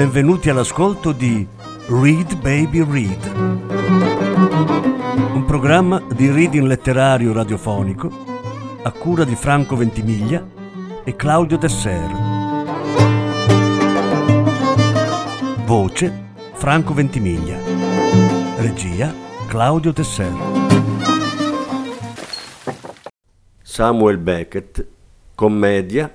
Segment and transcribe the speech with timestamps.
[0.00, 1.46] Benvenuti all'ascolto di
[1.88, 3.32] Read Baby Read,
[5.34, 8.10] un programma di reading letterario radiofonico
[8.82, 10.42] a cura di Franco Ventimiglia
[11.04, 12.10] e Claudio Desser.
[15.66, 17.58] Voce Franco Ventimiglia.
[18.56, 19.14] Regia
[19.48, 20.32] Claudio Desser.
[23.60, 24.86] Samuel Beckett,
[25.34, 26.10] Commedia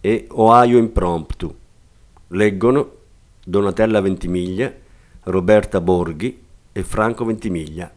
[0.00, 1.54] e Ohio Impromptu.
[2.28, 2.96] Leggono
[3.48, 4.70] Donatella Ventimiglia,
[5.24, 6.38] Roberta Borghi
[6.70, 7.90] e Franco Ventimiglia.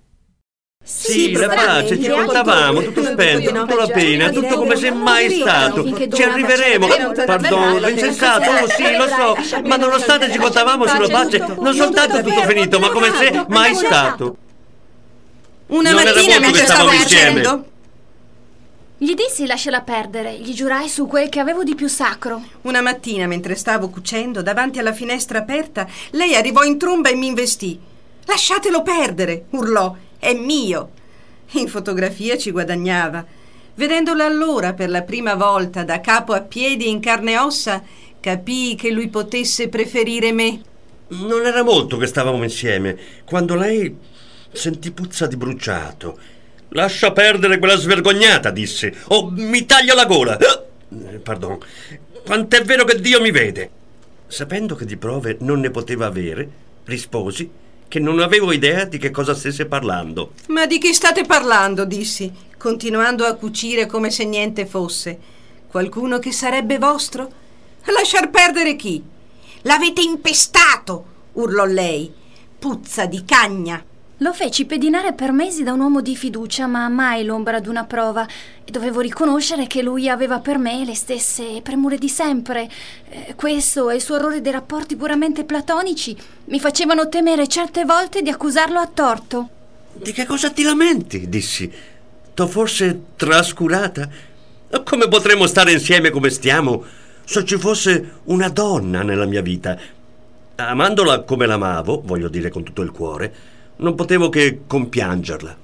[0.82, 5.84] Sì, la pace, ci contavamo, tutto spento, tutto la pena, tutto come se mai stato.
[5.84, 6.88] Ci arriveremo.
[7.26, 12.44] Pardon, insensato, oh sì, lo so, ma nonostante ci contavamo sulla pace, non soltanto tutto
[12.44, 14.38] finito, ma come se mai stato.
[15.68, 17.66] Una mattina mentre stavo cucendo,
[19.04, 22.46] Gli dissi lasciala perdere, gli giurai su quel che avevo di più sacro.
[22.62, 27.26] una mattina mentre stavo cucendo, davanti alla finestra aperta, lei arrivò in tromba e mi
[27.26, 27.80] investì.
[28.26, 30.92] Lasciatelo perdere, urlò, è mio.
[31.54, 33.26] In fotografia ci guadagnava.
[33.74, 37.82] Vedendola allora per la prima volta da capo a piedi in carne e ossa,
[38.20, 40.62] capii che lui potesse preferire me.
[41.08, 42.96] Non era molto che stavamo insieme,
[43.26, 43.98] quando lei
[44.52, 46.20] sentì puzza di bruciato.
[46.74, 50.38] Lascia perdere quella svergognata, disse, o mi taglio la gola.
[50.38, 51.58] Eh, Pardon.
[52.26, 53.70] Quant'è vero che Dio mi vede?
[54.28, 56.50] Sapendo che di prove non ne poteva avere,
[56.86, 57.50] risposi
[57.92, 60.32] che non avevo idea di che cosa stesse parlando.
[60.48, 61.84] Ma di chi state parlando?
[61.84, 65.20] dissi, continuando a cucire come se niente fosse.
[65.68, 67.30] Qualcuno che sarebbe vostro?
[67.84, 69.04] Lasciar perdere chi?
[69.64, 71.06] L'avete impestato!
[71.34, 72.14] urlò lei.
[72.58, 73.84] Puzza di cagna.
[74.22, 78.24] Lo feci pedinare per mesi da un uomo di fiducia, ma mai l'ombra d'una prova.
[78.64, 82.70] E dovevo riconoscere che lui aveva per me le stesse premure di sempre.
[83.10, 86.16] Eh, questo e il suo orrore dei rapporti puramente platonici
[86.46, 89.50] mi facevano temere certe volte di accusarlo a torto.
[89.92, 91.28] Di che cosa ti lamenti?
[91.28, 91.72] dissi.
[92.36, 94.08] T'ho forse trascurata?
[94.84, 96.84] Come potremmo stare insieme come stiamo
[97.24, 99.76] se ci fosse una donna nella mia vita?
[100.58, 103.34] Amandola come l'amavo, voglio dire con tutto il cuore,
[103.82, 105.58] non potevo che compiangerla.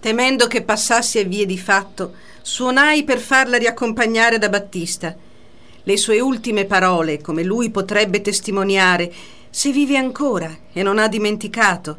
[0.00, 5.14] Temendo che passasse a vie di fatto, suonai per farla riaccompagnare da Battista.
[5.84, 9.12] Le sue ultime parole, come lui potrebbe testimoniare,
[9.48, 11.98] se vive ancora e non ha dimenticato,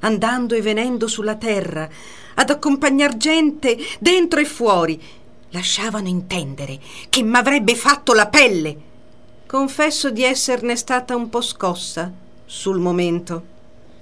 [0.00, 1.88] andando e venendo sulla terra,
[2.34, 5.00] ad accompagnar gente dentro e fuori,
[5.50, 8.76] lasciavano intendere che m'avrebbe fatto la pelle.
[9.46, 12.12] Confesso di esserne stata un po' scossa
[12.44, 13.52] sul momento.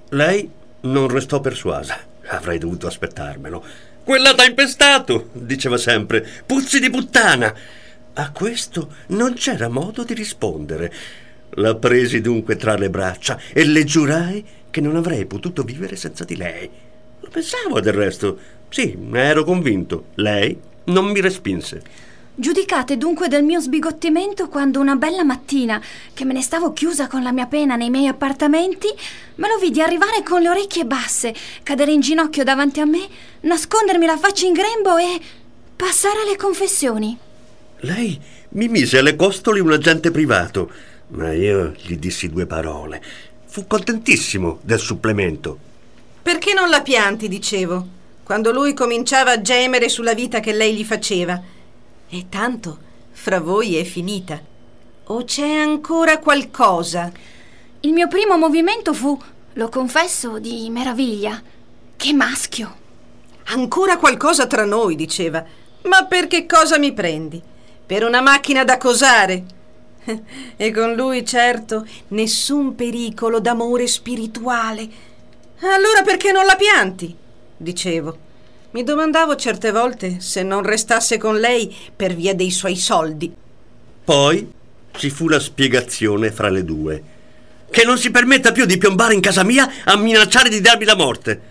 [0.09, 0.49] Lei
[0.83, 1.97] non restò persuasa.
[2.27, 3.63] Avrei dovuto aspettarmelo.
[4.03, 6.25] Quella t'ha impestato, diceva sempre.
[6.45, 7.53] Puzzi di puttana.
[8.13, 10.93] A questo non c'era modo di rispondere.
[11.55, 16.23] La presi dunque tra le braccia e le giurai che non avrei potuto vivere senza
[16.23, 16.69] di lei.
[17.19, 18.37] Lo pensavo del resto.
[18.69, 20.07] Sì, ne ero convinto.
[20.15, 21.81] Lei non mi respinse.
[22.35, 25.79] Giudicate dunque del mio sbigottimento quando una bella mattina,
[26.15, 28.87] che me ne stavo chiusa con la mia pena nei miei appartamenti,
[29.35, 33.07] me lo vidi arrivare con le orecchie basse, cadere in ginocchio davanti a me,
[33.41, 35.21] nascondermi la faccia in grembo e
[35.75, 37.15] passare alle confessioni.
[37.81, 40.71] Lei mi mise alle costole un agente privato,
[41.09, 42.99] ma io gli dissi due parole.
[43.45, 45.59] Fu contentissimo del supplemento.
[46.23, 47.87] Perché non la pianti, dicevo,
[48.23, 51.52] quando lui cominciava a gemere sulla vita che lei gli faceva.
[52.15, 52.77] E tanto
[53.09, 54.39] fra voi è finita.
[55.05, 57.11] O c'è ancora qualcosa?
[57.79, 59.19] Il mio primo movimento fu,
[59.53, 61.41] lo confesso, di meraviglia.
[61.95, 62.75] Che maschio!
[63.45, 65.43] Ancora qualcosa tra noi, diceva.
[65.85, 67.41] Ma per che cosa mi prendi?
[67.83, 69.43] Per una macchina da cosare?
[70.55, 74.87] E con lui, certo, nessun pericolo d'amore spirituale.
[75.61, 77.15] Allora perché non la pianti?
[77.57, 78.32] dicevo.
[78.73, 83.31] Mi domandavo certe volte se non restasse con lei per via dei suoi soldi.
[84.03, 84.51] Poi
[84.97, 87.03] ci fu la spiegazione fra le due.
[87.69, 90.95] Che non si permetta più di piombare in casa mia a minacciare di darmi la
[90.95, 91.41] morte.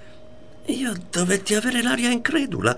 [0.66, 2.76] Io dovetti avere l'aria incredula.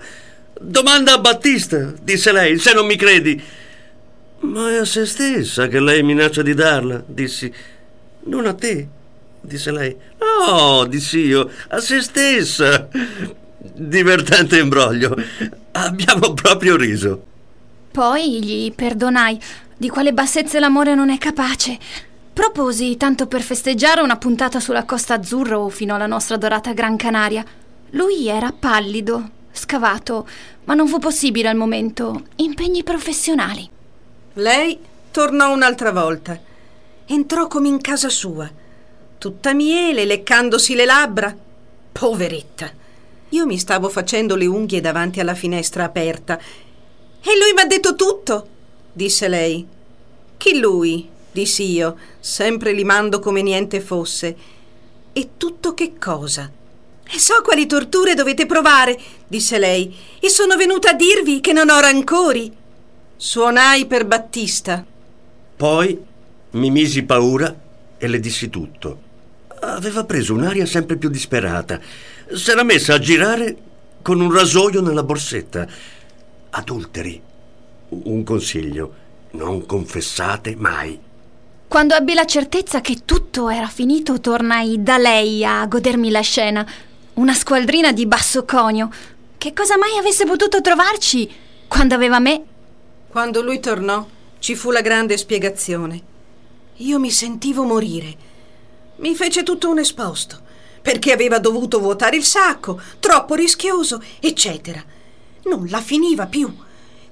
[0.61, 3.43] Domanda a Battista, disse lei, se non mi credi.
[4.41, 7.51] Ma è a se stessa che lei minaccia di darla, dissi.
[8.25, 8.87] Non a te,
[9.41, 9.95] disse lei.
[10.19, 12.87] No, dissi io, a se stessa.
[13.73, 15.15] Divertente imbroglio.
[15.71, 17.23] Abbiamo proprio riso.
[17.91, 19.39] Poi gli perdonai,
[19.75, 21.77] di quale bassezze l'amore non è capace.
[22.33, 26.97] Proposi, tanto per festeggiare, una puntata sulla Costa Azzurra o fino alla nostra dorata Gran
[26.97, 27.43] Canaria.
[27.91, 30.27] Lui era pallido, scavato,
[30.65, 32.23] ma non fu possibile al momento.
[32.37, 33.69] Impegni professionali.
[34.33, 34.77] Lei
[35.11, 36.53] tornò un'altra volta
[37.07, 38.49] entrò come in casa sua,
[39.17, 41.35] tutta miele, leccandosi le labbra.
[41.91, 42.71] Poveretta.
[43.29, 46.37] Io mi stavo facendo le unghie davanti alla finestra aperta.
[46.37, 48.47] E lui mi ha detto tutto,
[48.93, 49.65] disse lei.
[50.37, 51.09] Chi lui?
[51.31, 54.35] dissi io, sempre limando come niente fosse.
[55.11, 56.49] E tutto che cosa?
[57.07, 61.69] E so quali torture dovete provare, disse lei, e sono venuta a dirvi che non
[61.69, 62.51] ho rancori.
[63.17, 64.85] Suonai per Battista.
[65.55, 66.03] Poi
[66.51, 67.53] mi misi paura
[67.97, 69.04] e le dissi tutto.
[69.75, 71.81] Aveva preso un'aria sempre più disperata.
[72.31, 73.57] S'era messa a girare
[74.01, 75.67] con un rasoio nella borsetta.
[76.51, 77.21] Adulteri.
[77.89, 78.93] Un consiglio.
[79.31, 80.97] Non confessate mai.
[81.67, 86.65] Quando ebbi la certezza che tutto era finito, tornai da lei a godermi la scena.
[87.15, 88.89] Una squadrina di basso conio.
[89.37, 91.29] Che cosa mai avesse potuto trovarci
[91.67, 92.43] quando aveva me?
[93.09, 94.07] Quando lui tornò,
[94.39, 96.01] ci fu la grande spiegazione.
[96.77, 98.34] Io mi sentivo morire.
[98.97, 100.39] Mi fece tutto un esposto,
[100.81, 104.83] perché aveva dovuto vuotare il sacco, troppo rischioso, eccetera.
[105.43, 106.53] Non la finiva più.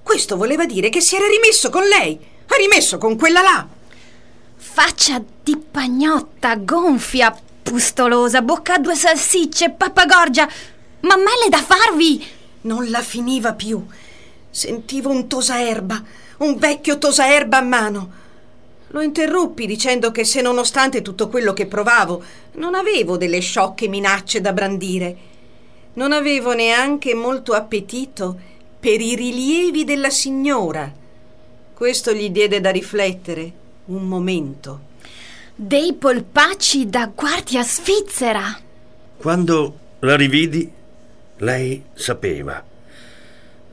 [0.01, 3.67] Questo voleva dire che si era rimesso con lei, ha rimesso con quella là.
[4.55, 10.47] Faccia di pagnotta, gonfia, pustolosa, bocca a due salsicce, pappagorgia.
[11.01, 12.25] Ma male da farvi!
[12.61, 13.85] Non la finiva più.
[14.49, 16.01] Sentivo un tosaerba,
[16.37, 18.11] un vecchio tosaerba a mano.
[18.93, 22.23] Lo interruppi dicendo che se nonostante tutto quello che provavo
[22.53, 25.17] non avevo delle sciocche minacce da brandire,
[25.93, 28.37] non avevo neanche molto appetito
[28.79, 30.91] per i rilievi della signora.
[31.73, 33.51] Questo gli diede da riflettere
[33.85, 34.91] un momento.
[35.55, 38.59] Dei polpacci da guardia svizzera.
[39.17, 40.71] Quando la rividi,
[41.37, 42.63] lei sapeva.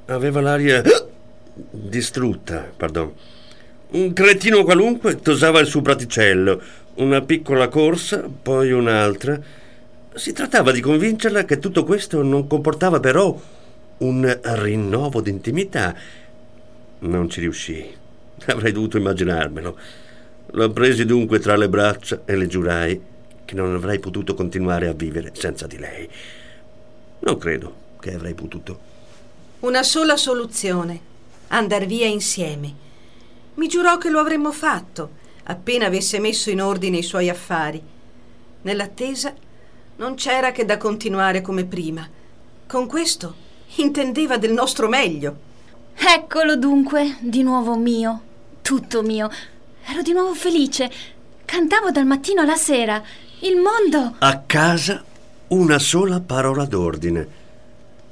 [0.07, 0.83] Aveva l'aria
[1.53, 3.13] distrutta, pardon.
[3.93, 6.63] Un cretino qualunque tosava il suo praticello,
[6.95, 9.41] una piccola corsa, poi un'altra.
[10.15, 13.37] Si trattava di convincerla che tutto questo non comportava però
[13.99, 15.97] un rinnovo d'intimità.
[17.01, 17.85] Non ci riuscì.
[18.47, 19.79] Avrei dovuto immaginarmelo.
[20.53, 23.01] L'ho presi dunque tra le braccia e le giurai
[23.45, 26.09] che non avrei potuto continuare a vivere senza di lei.
[27.21, 28.79] Non credo che avrei potuto.
[29.61, 31.01] Una sola soluzione:
[31.49, 32.89] andar via insieme.
[33.61, 35.11] Mi giurò che lo avremmo fatto,
[35.43, 37.79] appena avesse messo in ordine i suoi affari.
[38.63, 39.35] Nell'attesa
[39.97, 42.09] non c'era che da continuare come prima.
[42.67, 43.35] Con questo
[43.75, 45.37] intendeva del nostro meglio.
[45.95, 48.23] Eccolo dunque, di nuovo mio,
[48.63, 49.31] tutto mio.
[49.85, 50.91] Ero di nuovo felice.
[51.45, 53.03] Cantavo dal mattino alla sera.
[53.41, 54.15] Il mondo.
[54.21, 55.05] A casa
[55.49, 57.29] una sola parola d'ordine.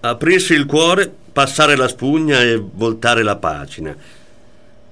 [0.01, 3.97] Aprirsi il cuore, passare la spugna e voltare la pagina.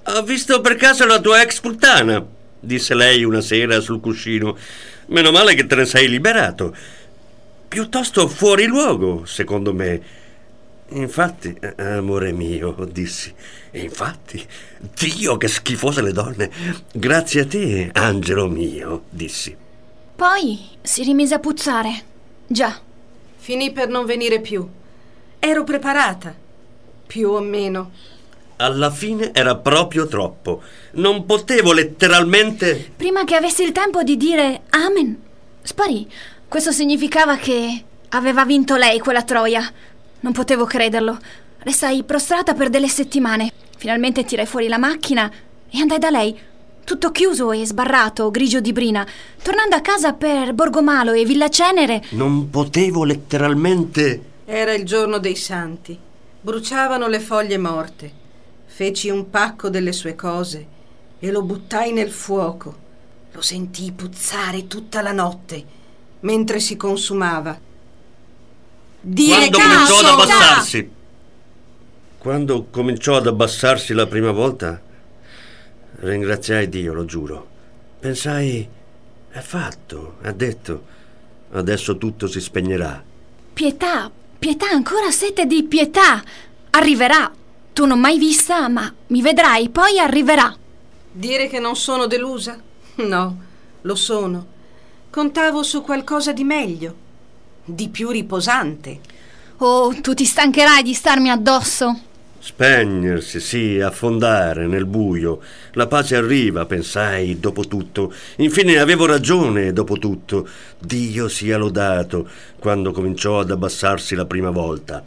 [0.09, 2.25] Ho visto per caso la tua ex puttana,
[2.61, 4.57] disse lei una sera sul cuscino.
[5.07, 6.75] Meno male che te ne sei liberato.
[7.67, 10.01] Piuttosto fuori luogo, secondo me.
[10.91, 13.35] Infatti, amore mio, dissi.
[13.73, 14.47] E infatti,
[14.79, 16.51] Dio che schifose le donne.
[16.93, 19.57] Grazie a te, angelo mio, dissi.
[20.15, 22.03] Poi si rimise a puzzare.
[22.47, 22.81] Già.
[23.37, 24.67] Finì per non venire più.
[25.41, 26.33] Ero preparata.
[27.07, 27.91] Più o meno.
[28.57, 30.63] Alla fine era proprio troppo.
[30.93, 32.93] Non potevo letteralmente.
[32.97, 35.21] Prima che avessi il tempo di dire Amen,
[35.63, 36.11] sparì.
[36.49, 39.71] Questo significava che aveva vinto lei quella troia.
[40.21, 41.19] Non potevo crederlo.
[41.59, 43.53] Restai prostrata per delle settimane.
[43.77, 45.31] Finalmente tirai fuori la macchina
[45.69, 46.39] e andai da lei,
[46.85, 49.07] tutto chiuso e sbarrato, grigio di brina,
[49.43, 52.05] tornando a casa per Borgomalo e Villa Cenere.
[52.11, 54.21] Non potevo letteralmente.
[54.47, 55.99] Era il giorno dei santi.
[56.41, 58.25] Bruciavano le foglie morte.
[58.77, 60.67] Feci un pacco delle sue cose
[61.19, 62.77] e lo buttai nel fuoco.
[63.33, 65.65] Lo sentii puzzare tutta la notte
[66.21, 67.59] mentre si consumava.
[69.01, 70.91] Dire Quando caso, cominciò ad abbassarsi.
[72.19, 74.79] Quando cominciò ad abbassarsi la prima volta,
[76.01, 77.49] ringraziai Dio, lo giuro.
[77.99, 78.69] Pensai,
[79.31, 80.85] è fatto, ha detto,
[81.53, 83.03] adesso tutto si spegnerà.
[83.55, 86.23] Pietà, pietà, ancora sete di pietà.
[86.73, 87.33] Arriverà,
[87.77, 90.57] tu non mai vista, ma mi vedrai, poi arriverà.
[91.13, 92.59] Dire che non sono delusa?
[92.95, 93.41] No,
[93.83, 94.47] lo sono.
[95.11, 96.95] Contavo su qualcosa di meglio,
[97.63, 98.99] di più riposante.
[99.59, 102.01] Oh, tu ti stancherai di starmi addosso.
[102.39, 105.41] Spegnersi, sì, affondare nel buio.
[105.73, 108.11] La pace arriva, pensai, dopo tutto.
[108.37, 110.49] Infine avevo ragione, dopo tutto.
[110.79, 112.27] Dio sia lodato,
[112.59, 115.05] quando cominciò ad abbassarsi la prima volta.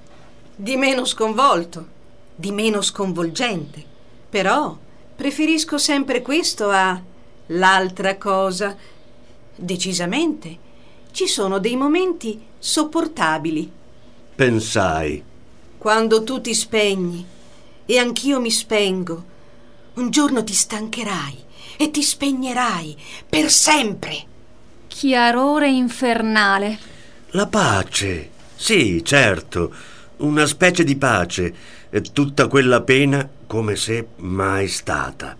[0.55, 1.97] Di meno sconvolto
[2.39, 3.83] di meno sconvolgente.
[4.29, 4.77] Però
[5.15, 7.01] preferisco sempre questo a
[7.53, 8.77] L'altra cosa,
[9.55, 10.57] decisamente,
[11.09, 13.71] ci sono dei momenti sopportabili.
[14.35, 15.23] Pensai.
[15.79, 17.25] Quando tu ti spegni
[17.85, 19.23] e anch'io mi spengo,
[19.95, 21.43] un giorno ti stancherai
[21.75, 22.95] e ti spegnerai
[23.27, 24.25] per sempre.
[24.87, 26.77] Chiarore infernale.
[27.31, 28.29] La pace.
[28.55, 29.73] Sì, certo.
[30.17, 31.55] Una specie di pace.
[31.89, 35.35] E tutta quella pena come se mai stata.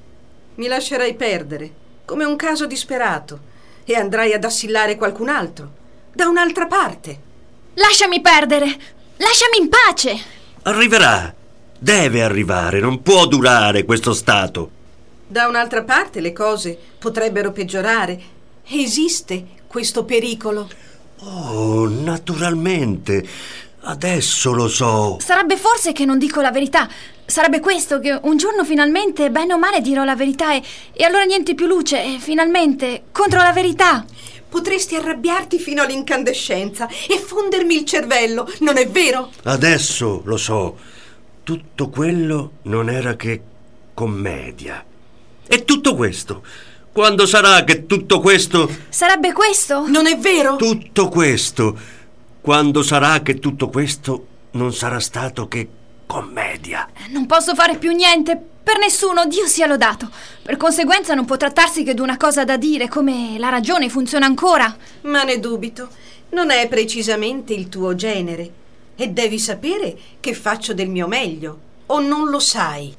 [0.56, 1.72] Mi lascerai perdere,
[2.06, 3.40] come un caso disperato,
[3.86, 5.72] e andrai ad assillare qualcun altro,
[6.12, 7.20] da un'altra parte.
[7.76, 8.66] Lasciami perdere!
[9.18, 10.18] Lasciami in pace!
[10.64, 11.34] Arriverà.
[11.78, 12.80] Deve arrivare.
[12.80, 14.72] Non può durare questo stato.
[15.28, 18.20] Da un'altra parte le cose potrebbero peggiorare.
[18.68, 20.68] Esiste questo pericolo.
[21.20, 23.28] Oh, naturalmente.
[23.90, 25.18] Adesso lo so.
[25.20, 26.88] Sarebbe forse che non dico la verità.
[27.26, 30.62] Sarebbe questo che un giorno finalmente, bene o male, dirò la verità e,
[30.94, 34.06] e allora niente più luce, e finalmente, contro la verità.
[34.48, 39.32] Potresti arrabbiarti fino all'incandescenza e fondermi il cervello, non è vero?
[39.44, 40.78] Adesso lo so.
[41.44, 43.42] Tutto quello non era che
[43.96, 44.86] commedia.
[45.48, 46.44] E tutto questo?
[46.92, 48.70] Quando sarà che tutto questo...
[48.90, 49.88] Sarebbe questo?
[49.88, 50.58] Non è vero?
[50.58, 51.98] Tutto questo?
[52.42, 55.68] Quando sarà che tutto questo non sarà stato che
[56.06, 56.88] commedia?
[57.10, 60.10] Non posso fare più niente per nessuno, Dio sia lodato.
[60.42, 64.26] Per conseguenza non può trattarsi che di una cosa da dire, come la ragione funziona
[64.26, 64.74] ancora.
[65.02, 65.90] Ma ne dubito.
[66.30, 68.50] Non è precisamente il tuo genere.
[68.96, 71.60] E devi sapere che faccio del mio meglio.
[71.88, 72.96] O non lo sai?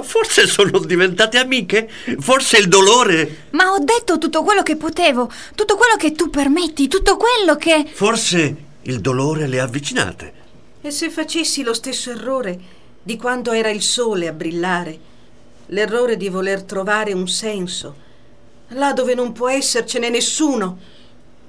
[0.00, 1.90] Forse sono diventate amiche?
[2.18, 3.46] Forse il dolore?
[3.50, 7.84] Ma ho detto tutto quello che potevo, tutto quello che tu permetti, tutto quello che...
[7.92, 10.32] Forse il dolore le avvicinate.
[10.80, 12.58] E se facessi lo stesso errore
[13.02, 14.98] di quando era il sole a brillare,
[15.66, 18.04] l'errore di voler trovare un senso,
[18.68, 20.78] là dove non può essercene nessuno.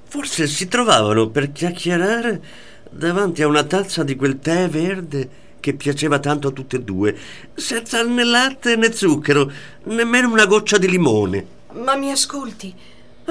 [0.04, 2.42] Forse si trovavano per chiacchierare
[2.90, 7.16] davanti a una tazza di quel tè verde che piaceva tanto a tutte e due,
[7.54, 9.50] senza né latte né zucchero,
[9.84, 11.46] nemmeno una goccia di limone.
[11.72, 12.74] Ma mi ascolti?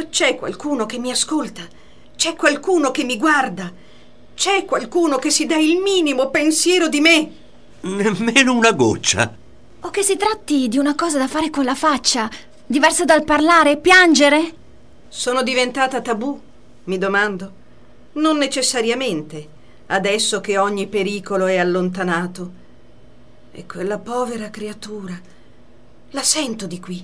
[0.09, 1.63] C'è qualcuno che mi ascolta?
[2.15, 3.85] C'è qualcuno che mi guarda?
[4.37, 7.31] C'è qualcuno che si dà il minimo pensiero di me?
[7.81, 9.35] Nemmeno una goccia.
[9.79, 12.29] O che si tratti di una cosa da fare con la faccia,
[12.63, 14.53] diversa dal parlare, piangere?
[15.07, 16.39] Sono diventata tabù,
[16.83, 17.51] mi domando.
[18.13, 19.47] Non necessariamente,
[19.87, 22.51] adesso che ogni pericolo è allontanato.
[23.51, 25.19] E quella povera creatura.
[26.11, 27.03] La sento di qui.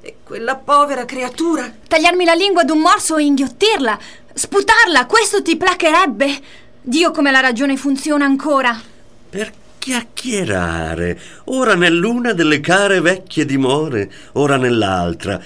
[0.00, 1.70] E quella povera creatura.
[1.86, 3.98] Tagliarmi la lingua d'un morso e inghiottirla,
[4.32, 6.68] sputarla, questo ti placherebbe?
[6.82, 8.80] Dio come la ragione funziona ancora.
[9.28, 15.38] Per chiacchierare, ora nell'una delle care vecchie dimore, ora nell'altra,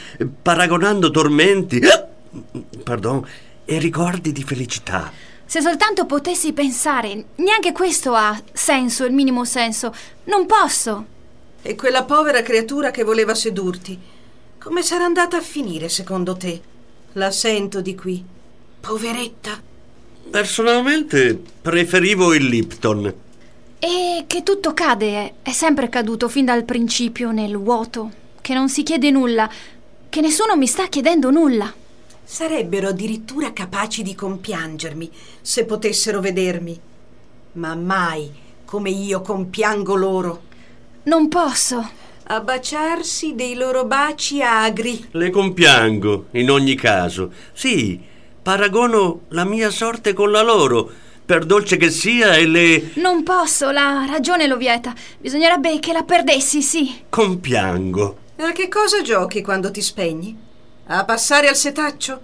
[0.43, 1.81] paragonando tormenti,
[2.85, 3.27] pardon,
[3.65, 5.11] e ricordi di felicità.
[5.45, 9.93] Se soltanto potessi pensare, neanche questo ha senso, il minimo senso.
[10.25, 11.07] Non posso.
[11.63, 13.99] E quella povera creatura che voleva sedurti,
[14.59, 16.61] come sarà andata a finire secondo te?
[17.15, 18.25] La sento di qui.
[18.81, 19.74] Poveretta.
[20.31, 23.15] Personalmente preferivo il Lipton.
[23.79, 28.83] E che tutto cade, è sempre caduto fin dal principio nel vuoto, che non si
[28.83, 29.49] chiede nulla,
[30.09, 31.73] che nessuno mi sta chiedendo nulla.
[32.25, 36.81] Sarebbero addirittura capaci di compiangermi se potessero vedermi,
[37.53, 38.31] ma mai
[38.65, 40.43] come io compiango loro.
[41.05, 41.91] Non posso.
[42.27, 45.09] A baciarsi dei loro baci agri.
[45.11, 47.31] Le compiango, in ogni caso.
[47.53, 48.01] Sì,
[48.45, 50.91] paragono la mia sorte con la loro,
[51.25, 52.91] per dolce che sia, e le...
[52.97, 54.93] Non posso, la ragione lo vieta.
[55.19, 57.05] Bisognerebbe che la perdessi, sì.
[57.09, 58.19] Compiango.
[58.41, 60.37] A che cosa giochi quando ti spegni?
[60.89, 62.21] A passare al setaccio?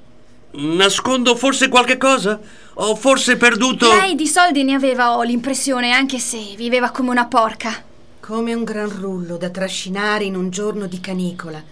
[0.52, 2.38] Nascondo forse qualche cosa?
[2.74, 3.88] Ho forse perduto...
[3.88, 7.82] Lei di soldi ne aveva, ho l'impressione, anche se viveva come una porca.
[8.20, 11.64] Come un gran rullo da trascinare in un giorno di canicola.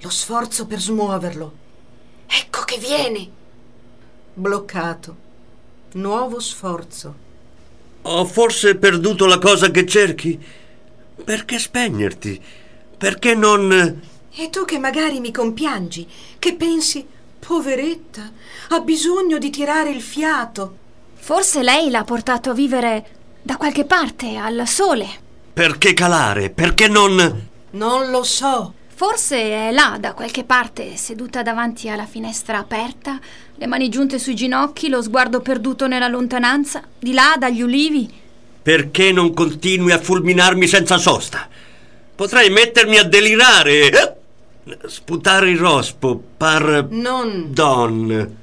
[0.00, 1.52] Lo sforzo per smuoverlo.
[2.26, 3.38] Ecco che viene!
[4.34, 5.16] Bloccato.
[5.92, 7.14] Nuovo sforzo.
[8.02, 10.38] Ho forse perduto la cosa che cerchi?
[11.22, 12.40] Perché spegnerti?
[12.96, 14.00] Perché non...
[14.32, 16.08] E tu che magari mi compiangi,
[16.38, 17.04] che pensi,
[17.38, 18.30] poveretta,
[18.68, 20.76] ha bisogno di tirare il fiato.
[21.14, 23.06] Forse lei l'ha portato a vivere
[23.42, 25.08] da qualche parte, al sole.
[25.52, 26.50] Perché calare?
[26.50, 27.48] Perché non...
[27.70, 28.74] Non lo so.
[29.00, 33.18] Forse è là, da qualche parte, seduta davanti alla finestra aperta,
[33.54, 38.12] le mani giunte sui ginocchi, lo sguardo perduto nella lontananza, di là, dagli ulivi.
[38.60, 41.48] Perché non continui a fulminarmi senza sosta?
[42.14, 44.18] Potrei mettermi a delirare.
[44.84, 46.88] Sputare il rospo, par...
[46.90, 47.54] Non.
[47.54, 48.36] Don.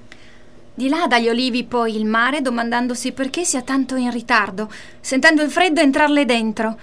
[0.73, 4.71] Di là dagli olivi poi il mare, domandandosi perché sia tanto in ritardo,
[5.01, 6.79] sentendo il freddo entrarle dentro.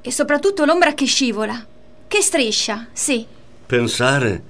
[0.00, 1.66] E soprattutto l'ombra che scivola.
[2.08, 3.26] Che striscia, sì.
[3.66, 4.42] Pensare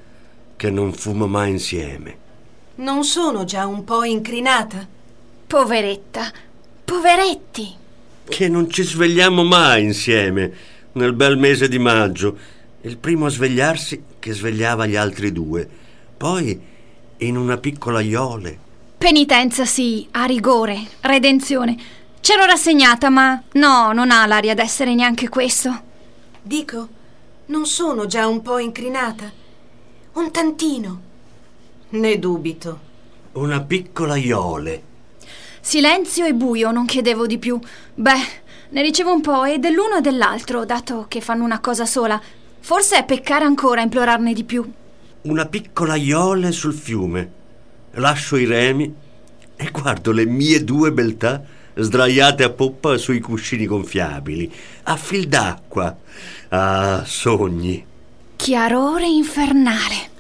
[0.55, 2.17] che non fumo mai insieme.
[2.77, 4.87] Non sono già un po' incrinata?
[5.45, 6.31] Poveretta.
[6.85, 7.75] Poveretti.
[8.29, 10.53] Che non ci svegliamo mai insieme
[10.93, 12.38] nel bel mese di maggio.
[12.83, 15.69] Il primo a svegliarsi che svegliava gli altri due.
[16.17, 16.61] Poi
[17.17, 18.57] in una piccola iole.
[18.99, 21.77] Penitenza, sì, a rigore, redenzione.
[22.21, 25.83] C'ero rassegnata, ma no, non ha l'aria d'essere neanche questo.
[26.41, 26.88] Dico,
[27.49, 29.31] non sono già un po' incrinata?
[30.14, 31.00] Un tantino.
[31.90, 32.81] Ne dubito.
[33.33, 34.83] Una piccola iole.
[35.61, 37.59] Silenzio e buio, non chiedevo di più.
[37.95, 38.12] Beh,
[38.71, 42.21] ne ricevo un po' e dell'uno e dell'altro, dato che fanno una cosa sola.
[42.61, 44.71] Forse è peccare ancora implorarne di più.
[45.23, 47.33] Una piccola iole sul fiume.
[47.93, 48.95] Lascio i remi
[49.57, 51.43] e guardo le mie due beltà
[51.81, 54.52] sdraiate a poppa sui cuscini gonfiabili,
[54.85, 55.97] a fil d'acqua.
[56.50, 57.85] Ah, sogni.
[58.37, 60.17] Chiarore infernale.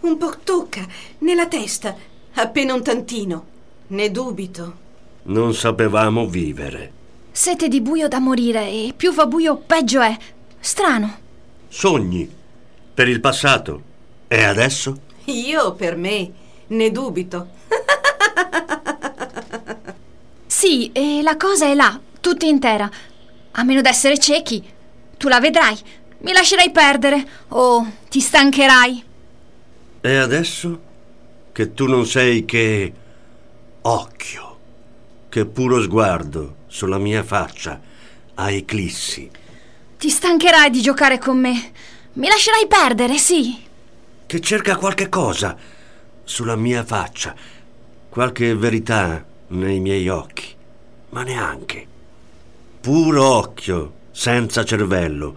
[0.00, 0.86] Un po' tocca,
[1.18, 1.94] nella testa,
[2.34, 3.46] appena un tantino.
[3.88, 4.80] Ne dubito.
[5.24, 6.92] Non sapevamo vivere.
[7.30, 10.16] Sete di buio da morire e più fa buio peggio è.
[10.60, 11.18] Strano.
[11.68, 12.30] Sogni.
[12.94, 13.82] Per il passato.
[14.28, 15.00] E adesso?
[15.26, 16.32] Io per me
[16.68, 17.48] ne dubito.
[20.46, 22.88] Sì, e la cosa è là, tutta intera.
[23.52, 24.62] A meno d'essere ciechi.
[25.22, 25.78] Tu la vedrai.
[26.22, 29.04] Mi lascerai perdere o ti stancherai.
[30.00, 30.80] E adesso
[31.52, 32.92] che tu non sei che
[33.82, 34.58] occhio,
[35.28, 37.80] che puro sguardo sulla mia faccia
[38.34, 39.30] a eclissi.
[39.96, 41.70] Ti stancherai di giocare con me.
[42.14, 43.62] Mi lascerai perdere, sì.
[44.26, 45.56] Che cerca qualche cosa
[46.24, 47.32] sulla mia faccia,
[48.08, 50.52] qualche verità nei miei occhi,
[51.10, 51.86] ma neanche.
[52.80, 55.36] Puro occhio, senza cervello,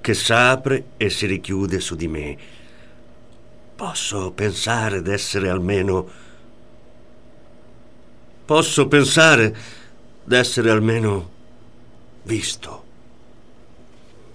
[0.00, 2.36] che s'apre e si richiude su di me.
[3.74, 6.08] Posso pensare d'essere almeno...
[8.44, 9.56] Posso pensare
[10.22, 11.30] d'essere almeno
[12.22, 12.84] visto.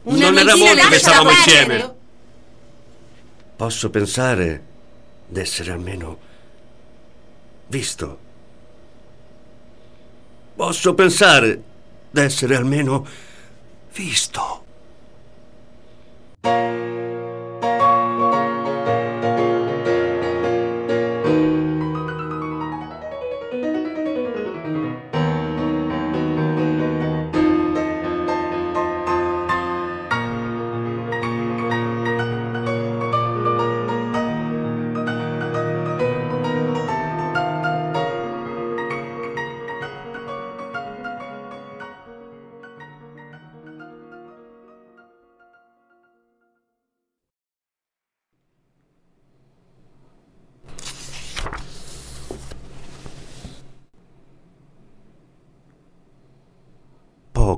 [0.03, 1.95] Una non era molto che stavamo insieme.
[3.55, 4.63] Posso pensare
[5.27, 6.19] d'essere almeno
[7.67, 8.19] visto.
[10.55, 11.61] Posso pensare
[12.11, 13.05] d'essere almeno
[13.95, 14.63] visto.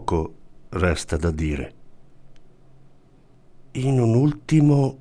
[0.07, 0.35] Poco
[0.69, 1.73] resta da dire.
[3.71, 4.99] In un ultimo...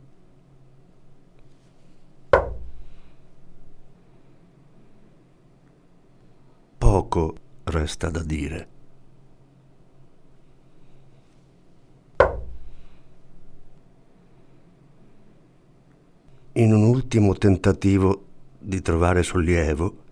[6.77, 8.69] Poco resta da dire.
[16.55, 18.25] In un ultimo tentativo
[18.59, 20.03] di trovare sollievo,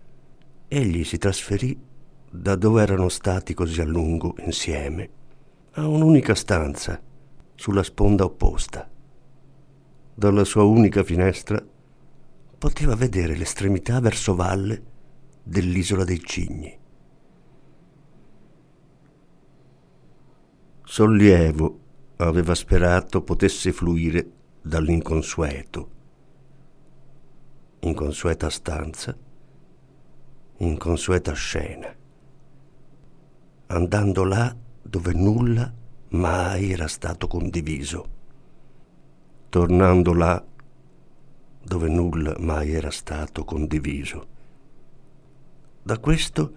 [0.68, 1.92] egli si trasferì
[2.36, 5.08] da dove erano stati così a lungo insieme
[5.74, 7.00] a un'unica stanza
[7.54, 8.90] sulla sponda opposta.
[10.12, 11.64] Dalla sua unica finestra
[12.58, 14.82] poteva vedere l'estremità verso valle
[15.44, 16.76] dell'isola dei cigni.
[20.82, 21.78] Sollievo
[22.16, 25.90] aveva sperato potesse fluire dall'inconsueto.
[27.78, 29.16] Inconsueta stanza,
[30.56, 32.02] inconsueta scena
[33.66, 35.72] andando là dove nulla
[36.10, 38.08] mai era stato condiviso,
[39.48, 40.44] tornando là
[41.62, 44.26] dove nulla mai era stato condiviso.
[45.82, 46.54] Da questo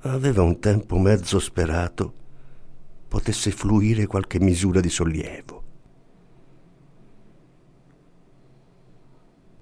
[0.00, 2.24] aveva un tempo mezzo sperato
[3.08, 5.62] potesse fluire qualche misura di sollievo.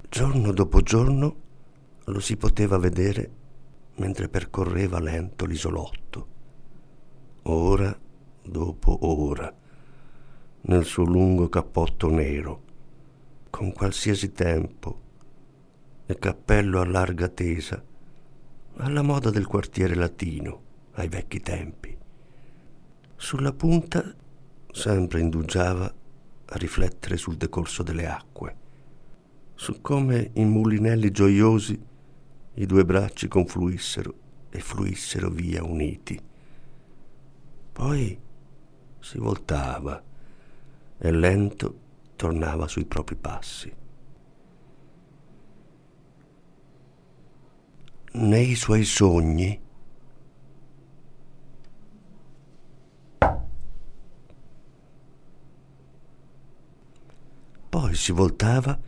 [0.08, 1.36] Giorno dopo giorno
[2.04, 3.42] lo si poteva vedere
[3.96, 6.28] mentre percorreva lento l'isolotto,
[7.42, 7.96] ora
[8.42, 9.52] dopo ora,
[10.62, 12.62] nel suo lungo cappotto nero,
[13.50, 15.00] con qualsiasi tempo
[16.06, 17.82] e cappello a larga tesa,
[18.76, 21.96] alla moda del quartiere latino, ai vecchi tempi.
[23.16, 24.14] Sulla punta
[24.70, 25.84] sempre indugiava
[26.46, 28.56] a riflettere sul decorso delle acque,
[29.54, 31.80] su come in mulinelli gioiosi
[32.54, 34.14] i due bracci confluissero
[34.50, 36.20] e fluissero via uniti.
[37.72, 38.20] Poi
[39.00, 40.02] si voltava
[40.96, 41.78] e lento
[42.14, 43.74] tornava sui propri passi.
[48.12, 49.60] Nei suoi sogni
[57.68, 58.78] poi si voltava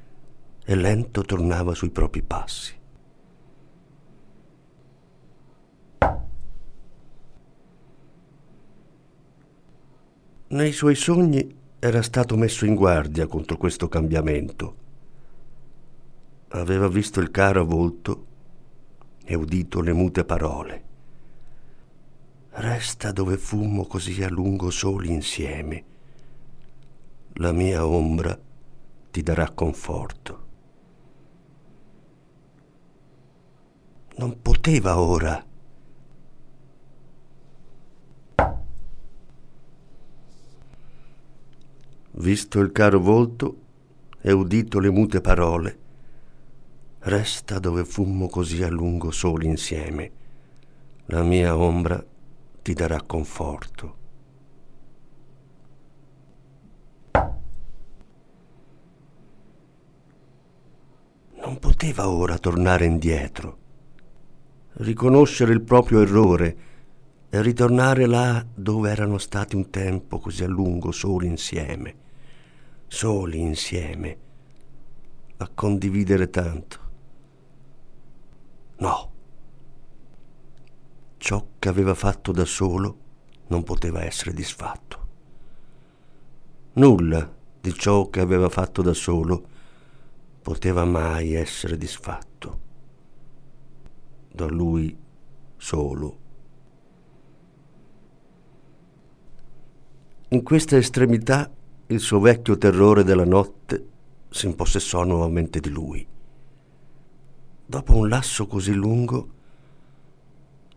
[0.65, 2.76] e lento tornava sui propri passi.
[10.57, 14.77] Nei suoi sogni era stato messo in guardia contro questo cambiamento.
[16.49, 18.27] Aveva visto il caro volto
[19.23, 20.85] e udito le mute parole.
[22.53, 25.85] Resta dove fummo così a lungo soli insieme.
[27.35, 28.41] La mia ombra
[29.11, 30.47] ti darà conforto.
[34.17, 35.46] Non poteva ora
[42.17, 43.61] visto il caro volto
[44.21, 45.79] e udito le mute parole,
[47.01, 50.11] resta dove fummo così a lungo soli insieme.
[51.07, 52.03] La mia ombra
[52.63, 54.05] ti darà conforto.
[61.35, 63.59] Non poteva ora tornare indietro,
[64.79, 66.57] riconoscere il proprio errore
[67.29, 72.05] e ritornare là dove erano stati un tempo così a lungo soli insieme
[72.87, 74.19] soli insieme,
[75.39, 76.79] a condividere tanto.
[78.79, 79.13] No.
[81.19, 82.99] Ciò che aveva fatto da solo
[83.49, 85.05] non poteva essere disfatto.
[86.75, 89.49] Nulla di ciò che aveva fatto da solo
[90.43, 92.61] poteva mai essere disfatto.
[94.31, 94.97] Da lui
[95.57, 96.19] solo.
[100.29, 101.51] In questa estremità
[101.89, 103.89] il suo vecchio terrore della notte
[104.29, 106.05] si impossessò nuovamente di lui.
[107.65, 109.31] Dopo un lasso così lungo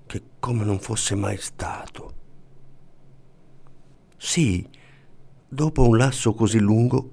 [0.05, 2.13] che come non fosse mai stato.
[4.17, 4.67] Sì,
[5.47, 7.11] dopo un lasso così lungo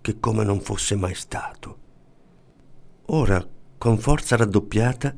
[0.00, 1.78] che come non fosse mai stato.
[3.06, 3.46] Ora,
[3.78, 5.14] con forza raddoppiata,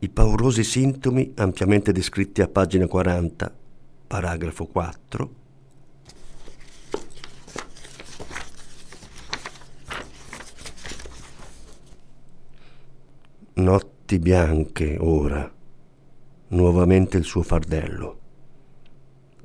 [0.00, 3.52] i paurosi sintomi ampiamente descritti a pagina 40,
[4.06, 5.34] paragrafo 4,
[13.56, 15.48] Notti bianche ora,
[16.48, 18.20] nuovamente il suo fardello,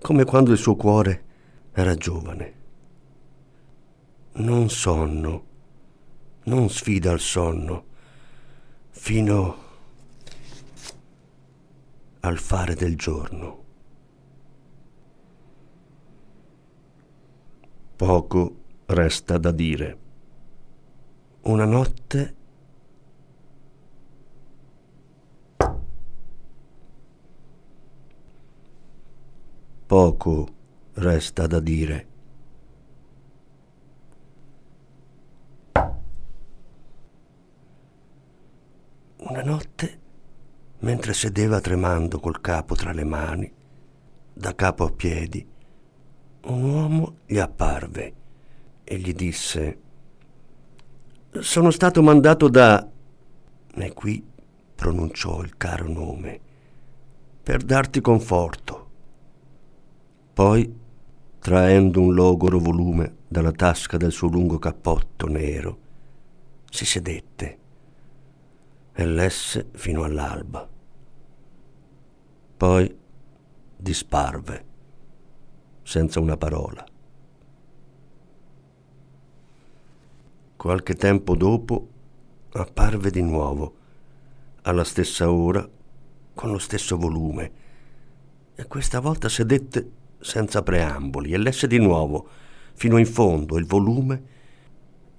[0.01, 1.23] come quando il suo cuore
[1.73, 2.53] era giovane.
[4.31, 5.43] Non sonno,
[6.45, 7.85] non sfida al sonno,
[8.89, 9.57] fino
[12.21, 13.63] al fare del giorno.
[17.95, 18.55] Poco
[18.87, 19.97] resta da dire.
[21.41, 22.37] Una notte
[29.89, 30.47] Poco
[30.93, 32.07] resta da dire.
[39.17, 39.99] Una notte,
[40.81, 43.51] mentre sedeva tremando col capo tra le mani,
[44.31, 45.43] da capo a piedi,
[46.43, 48.13] un uomo gli apparve
[48.83, 49.79] e gli disse
[51.31, 52.87] Sono stato mandato da...
[53.73, 54.23] e qui
[54.75, 56.39] pronunciò il caro nome,
[57.41, 58.88] per darti conforto.
[60.39, 60.73] Poi,
[61.39, 65.79] traendo un logoro volume dalla tasca del suo lungo cappotto nero,
[66.69, 67.57] si sedette
[68.93, 70.65] e lesse fino all'alba.
[72.55, 72.97] Poi
[73.75, 74.65] disparve,
[75.83, 76.87] senza una parola.
[80.55, 81.87] Qualche tempo dopo
[82.53, 83.75] apparve di nuovo,
[84.61, 85.69] alla stessa ora,
[86.33, 87.51] con lo stesso volume,
[88.55, 92.27] e questa volta sedette senza preamboli e lesse di nuovo,
[92.73, 94.23] fino in fondo, il volume,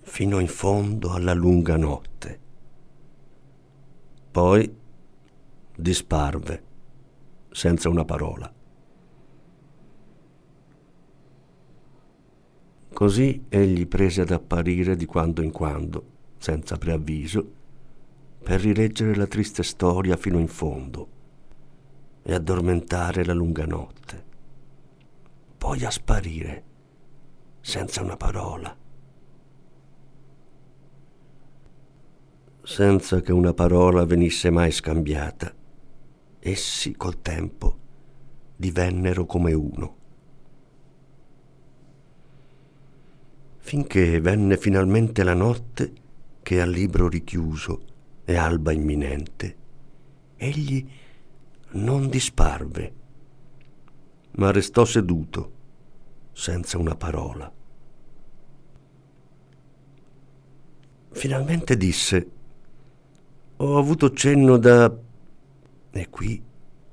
[0.01, 2.39] fino in fondo alla lunga notte.
[4.31, 4.77] Poi
[5.75, 6.63] disparve,
[7.51, 8.53] senza una parola.
[12.93, 16.05] Così egli prese ad apparire di quando in quando,
[16.39, 17.53] senza preavviso,
[18.43, 21.09] per rileggere la triste storia fino in fondo
[22.23, 24.25] e addormentare la lunga notte,
[25.61, 26.65] poi a sparire
[27.61, 28.75] senza una parola.
[32.63, 35.55] Senza che una parola venisse mai scambiata,
[36.39, 37.79] essi col tempo
[38.57, 39.97] divennero come uno.
[43.59, 45.93] Finché venne finalmente la notte
[46.41, 47.83] che al libro richiuso
[48.25, 49.57] e alba imminente,
[50.37, 50.89] egli
[51.73, 53.00] non disparve,
[54.33, 55.53] ma restò seduto,
[56.33, 57.53] senza una parola.
[61.13, 62.31] Finalmente disse,
[63.57, 64.91] ho avuto cenno da...
[65.91, 66.43] e qui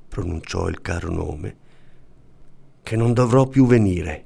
[0.08, 1.58] pronunciò il caro nome,
[2.82, 4.26] che non dovrò più venire.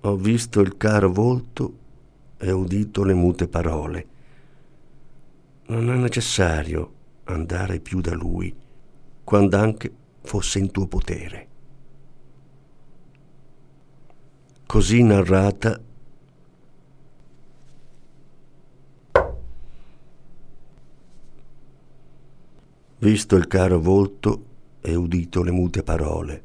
[0.00, 1.78] Ho visto il caro volto
[2.38, 4.06] e udito le mute parole.
[5.66, 6.92] Non è necessario
[7.24, 8.54] andare più da lui,
[9.22, 9.92] quando anche
[10.24, 11.48] fosse in tuo potere.
[14.66, 15.80] Così narrata
[22.98, 24.46] visto il caro volto
[24.80, 26.42] e udito le mute parole.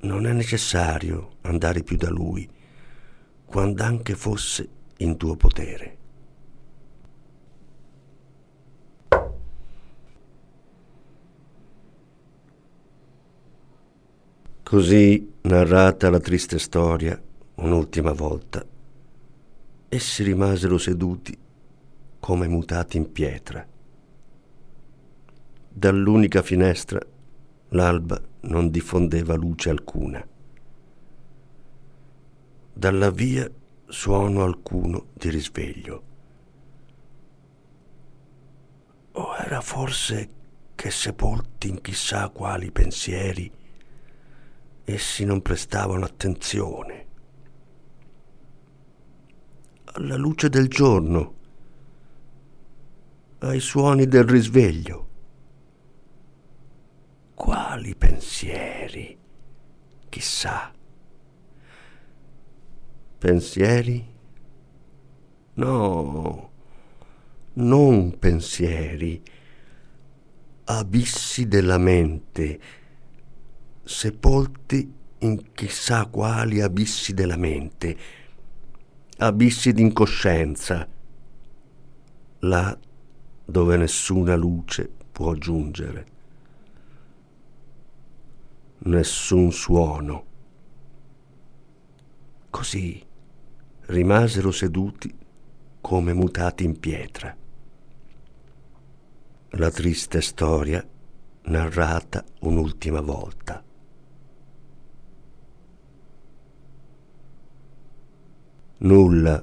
[0.00, 2.48] Non è necessario andare più da lui,
[3.44, 5.96] quando anche fosse in tuo potere.
[14.68, 17.22] Così narrata la triste storia
[17.54, 18.66] un'ultima volta,
[19.88, 21.38] essi rimasero seduti
[22.18, 23.64] come mutati in pietra
[25.78, 26.98] dall'unica finestra
[27.68, 30.26] l'alba non diffondeva luce alcuna.
[32.72, 33.46] Dalla via
[33.86, 36.02] suono alcuno di risveglio.
[39.12, 40.28] O era forse
[40.74, 43.52] che sepolti in chissà quali pensieri
[44.86, 47.06] essi non prestavano attenzione.
[49.84, 51.34] Alla luce del giorno,
[53.38, 55.06] ai suoni del risveglio
[57.34, 59.16] quali pensieri?
[60.08, 60.72] Chissà.
[63.18, 64.14] Pensieri?
[65.54, 66.50] No,
[67.52, 69.22] non pensieri,
[70.64, 72.60] abissi della mente,
[73.86, 77.96] sepolti in chissà quali abissi della mente,
[79.18, 80.86] abissi d'incoscienza,
[82.40, 82.78] là
[83.44, 86.14] dove nessuna luce può giungere
[88.78, 90.24] nessun suono.
[92.50, 93.04] Così
[93.86, 95.14] rimasero seduti
[95.80, 97.36] come mutati in pietra.
[99.50, 100.86] La triste storia
[101.44, 103.62] narrata un'ultima volta.
[108.78, 109.42] Nulla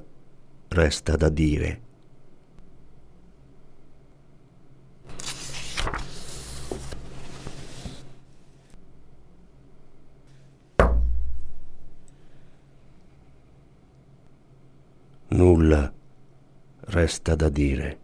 [0.68, 1.80] resta da dire
[15.34, 15.92] Nulla
[16.86, 18.03] resta da dire.